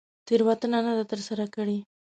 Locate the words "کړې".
1.55-1.77